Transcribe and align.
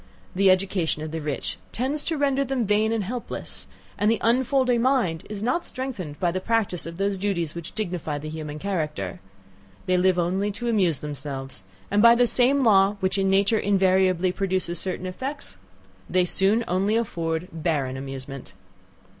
the 0.33 0.49
education 0.49 1.03
of 1.03 1.11
the 1.11 1.21
rich 1.21 1.57
tends 1.71 2.03
to 2.03 2.17
render 2.17 2.43
them 2.43 2.65
vain 2.65 2.91
and 2.91 3.03
helpless, 3.03 3.67
and 3.99 4.09
the 4.09 4.17
unfolding 4.23 4.81
mind 4.81 5.23
is 5.29 5.43
not 5.43 5.63
strengthened 5.63 6.19
by 6.19 6.31
the 6.31 6.39
practice 6.41 6.87
of 6.87 6.97
those 6.97 7.19
duties 7.19 7.53
which 7.53 7.75
dignify 7.75 8.17
the 8.17 8.27
human 8.27 8.57
character. 8.57 9.19
They 9.85 9.93
only 9.95 10.11
live 10.49 10.55
to 10.55 10.69
amuse 10.69 11.01
themselves, 11.01 11.63
and 11.91 12.01
by 12.01 12.15
the 12.15 12.25
same 12.25 12.61
law 12.63 12.97
which 12.99 13.19
in 13.19 13.29
nature 13.29 13.59
invariably 13.59 14.31
produces 14.31 14.79
certain 14.79 15.05
effects, 15.05 15.59
they 16.09 16.25
soon 16.25 16.63
only 16.67 16.95
afford 16.95 17.49
barren 17.51 17.95
amusement. 17.95 18.53